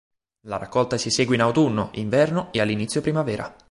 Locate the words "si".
0.97-1.09